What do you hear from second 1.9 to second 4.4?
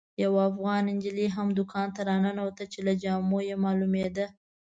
ته راننوته چې له جامو یې معلومېده.